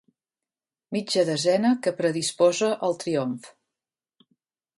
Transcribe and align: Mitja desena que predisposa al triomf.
Mitja 0.95 1.25
desena 1.29 1.73
que 1.83 1.93
predisposa 2.01 2.71
al 2.89 2.97
triomf. 3.05 3.53